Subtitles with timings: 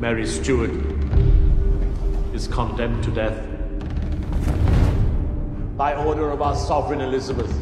[0.00, 0.70] Mary Stuart
[2.32, 3.38] is condemned to death
[5.76, 7.52] by order of our Sovereign Elizabeth,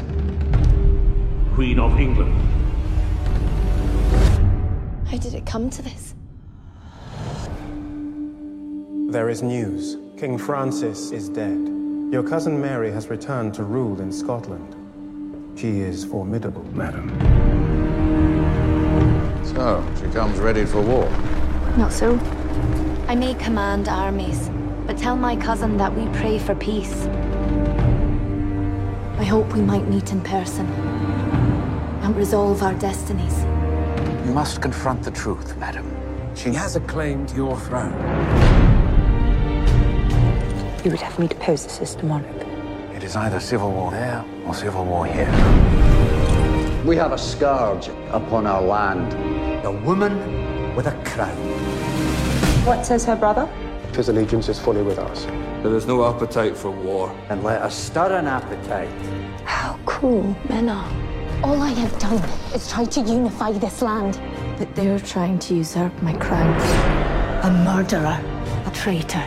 [1.53, 2.33] Queen of England.
[5.09, 6.15] How did it come to this?
[9.11, 9.97] There is news.
[10.17, 11.59] King Francis is dead.
[12.09, 15.59] Your cousin Mary has returned to rule in Scotland.
[15.59, 17.09] She is formidable, madam.
[19.43, 21.11] So, she comes ready for war.
[21.77, 22.19] Not so.
[23.07, 24.49] I may command armies,
[24.85, 27.05] but tell my cousin that we pray for peace.
[29.17, 30.65] I hope we might meet in person
[32.01, 33.43] and resolve our destinies.
[34.25, 35.95] You must confront the truth, madam.
[36.35, 37.93] She has a claim to your throne.
[40.83, 42.45] You would have me depose the sister monarch.
[42.95, 45.31] It is either civil war there or civil war here.
[46.85, 49.13] We have a scourge upon our land.
[49.65, 50.38] A woman
[50.79, 51.35] with a crown.
[52.65, 53.45] What says her brother?
[53.93, 55.25] His allegiance is fully with us.
[55.61, 57.13] There is no appetite for war.
[57.27, 58.87] And let us stir an appetite.
[59.43, 60.89] How cruel men are.
[61.43, 62.23] All I have done
[62.55, 64.21] is try to unify this land.
[64.57, 66.55] But they're trying to usurp my crown.
[67.43, 68.17] A murderer,
[68.65, 69.25] a traitor,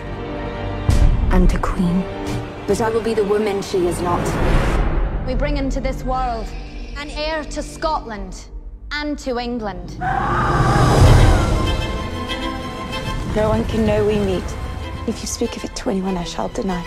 [1.37, 2.01] and a queen.
[2.67, 4.25] But I will be the woman she is not.
[5.27, 6.47] We bring into this world
[6.97, 8.49] an heir to Scotland
[8.91, 9.99] and to England.
[13.35, 14.45] No one can know we meet.
[15.09, 16.85] If you speak of it to anyone, I shall deny.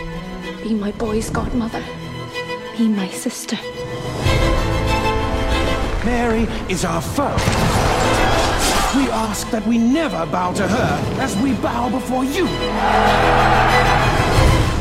[0.62, 1.84] Be my boy's godmother.
[2.78, 3.58] Be my sister.
[6.06, 7.34] Mary is our foe.
[8.96, 12.44] We ask that we never bow to her as we bow before you.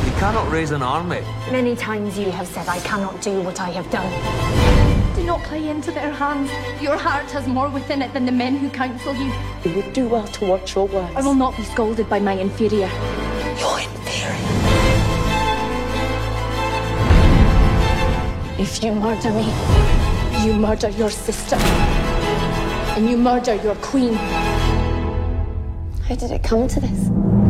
[0.04, 1.22] You cannot raise an army.
[1.50, 4.83] Many times you have said I cannot do what I have done.
[5.14, 6.50] Do not play into their hands.
[6.82, 9.32] Your heart has more within it than the men who counsel you.
[9.64, 11.14] You would do well to watch your words.
[11.14, 12.88] I will not be scolded by my inferior.
[13.58, 14.34] Your inferior.
[18.58, 19.52] If you murder me,
[20.44, 21.56] you murder your sister.
[22.96, 24.14] And you murder your queen.
[26.08, 27.43] How did it come to this?